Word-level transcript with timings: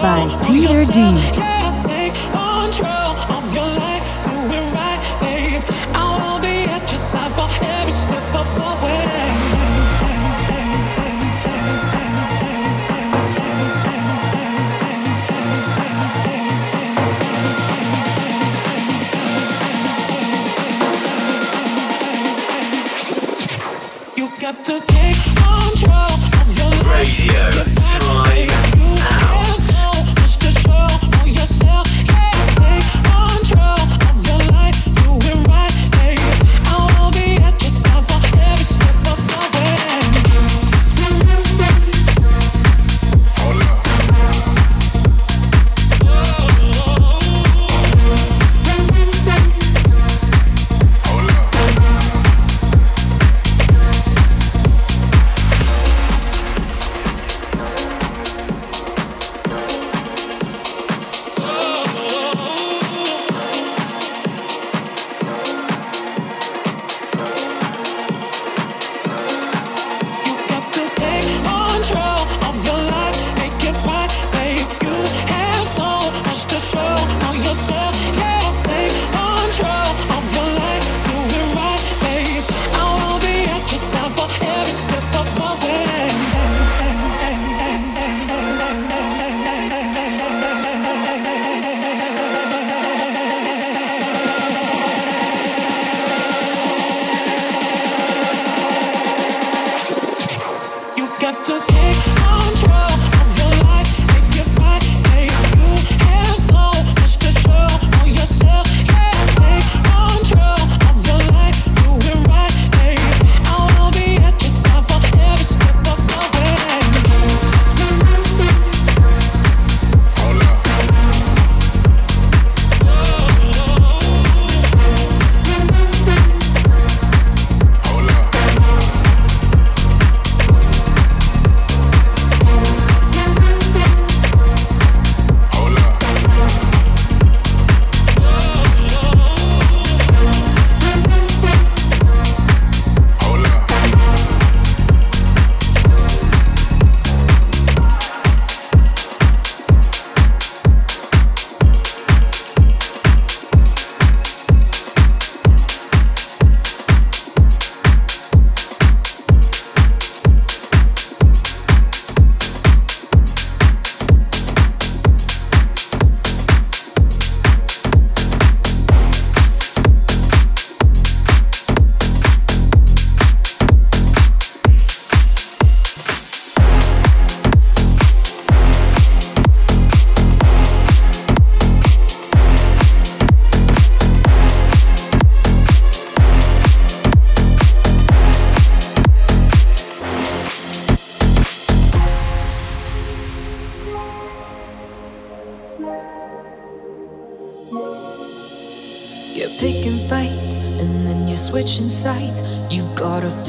by 0.00 0.26
Peter 0.46 0.84
D. 0.90 1.39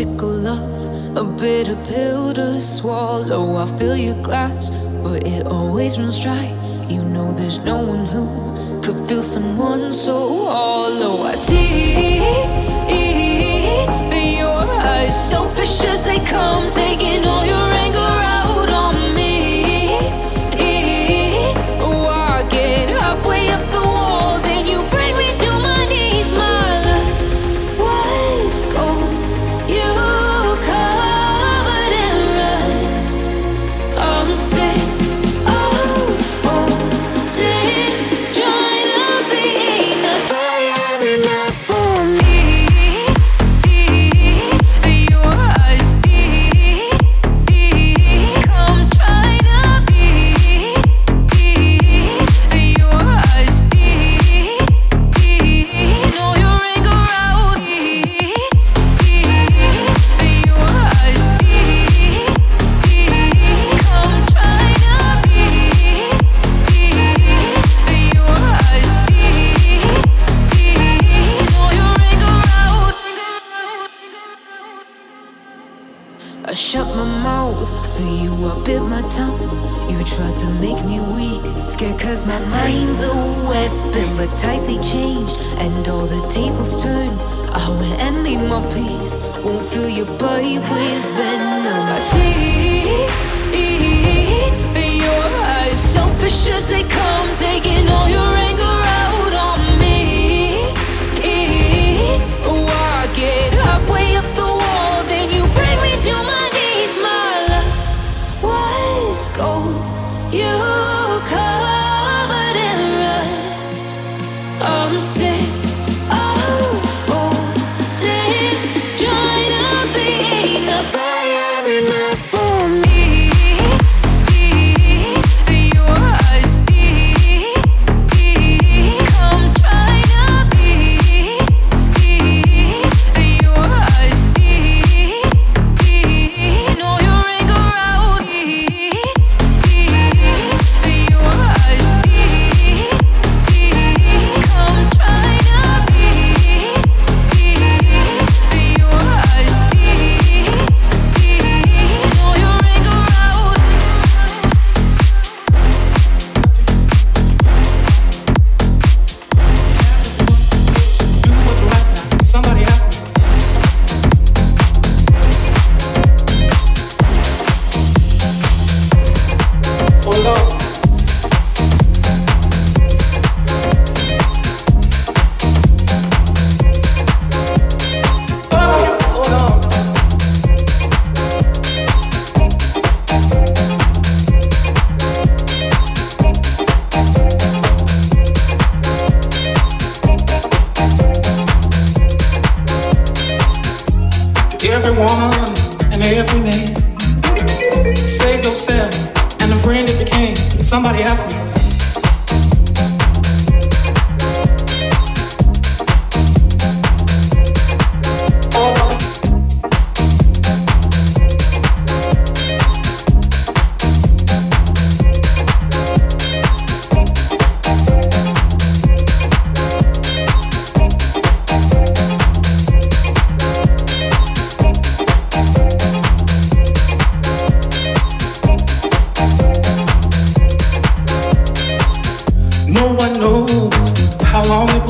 fickle 0.01 0.29
love, 0.29 1.15
a 1.15 1.23
bitter 1.23 1.75
pill 1.85 2.33
to 2.33 2.59
swallow. 2.59 3.57
I 3.57 3.65
fill 3.77 3.95
your 3.95 4.19
glass, 4.23 4.71
but 5.03 5.27
it 5.27 5.45
always 5.45 5.99
runs 5.99 6.19
dry. 6.23 6.47
You 6.89 7.03
know 7.03 7.33
there's 7.33 7.59
no 7.59 7.77
one 7.77 8.05
who 8.07 8.25
could 8.81 9.07
feel 9.07 9.21
someone 9.21 9.93
so 9.93 10.45
hollow. 10.45 11.23
I 11.23 11.35
see 11.35 12.17
your 14.39 14.63
eyes, 14.91 15.13
selfish 15.29 15.83
as 15.83 16.03
they 16.03 16.19
come, 16.25 16.71
taking 16.71 17.23
all 17.25 17.45
your. 17.45 17.70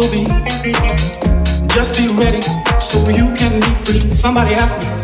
will 0.01 0.11
be. 0.11 0.25
Just 1.67 1.95
be 1.95 2.07
ready 2.15 2.41
so 2.79 3.07
you 3.09 3.33
can 3.35 3.59
be 3.59 3.73
free. 3.85 4.11
Somebody 4.11 4.53
asked 4.55 4.79
me. 4.79 5.00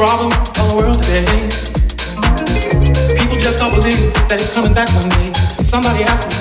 problem 0.00 0.32
of 0.32 0.70
the 0.70 0.76
world 0.76 1.02
today. 1.02 1.48
People 3.20 3.36
just 3.36 3.58
don't 3.58 3.74
believe 3.74 4.00
that 4.30 4.40
it's 4.40 4.54
coming 4.54 4.72
back 4.72 4.88
one 4.96 5.10
day. 5.10 5.30
Somebody 5.60 6.04
asked 6.04 6.30
me. 6.30 6.39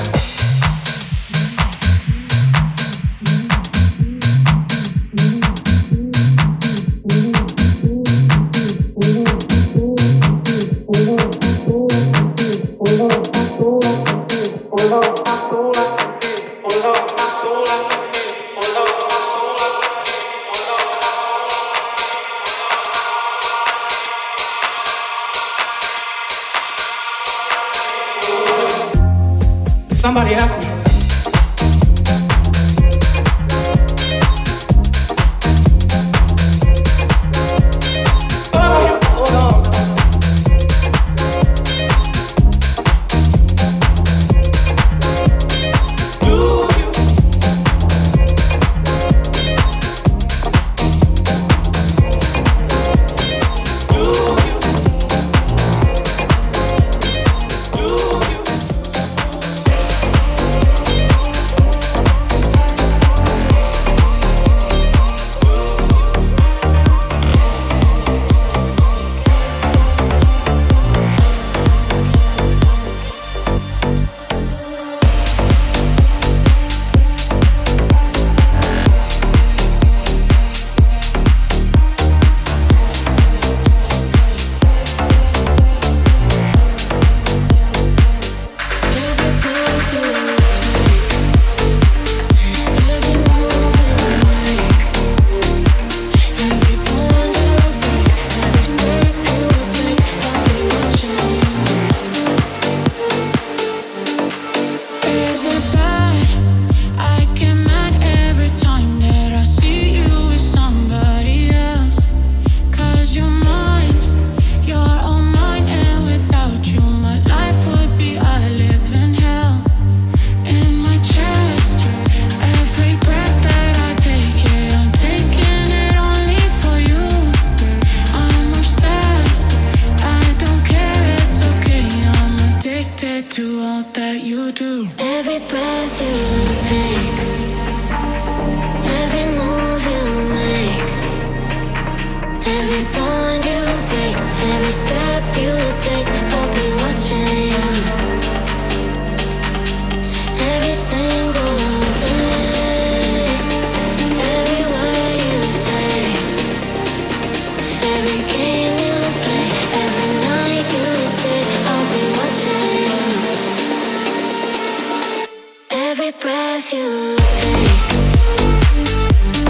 Every 165.91 166.11
breath 166.11 166.71
you 166.71 167.17
take, 167.39 167.89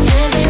every 0.08 0.49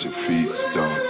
Just 0.00 1.09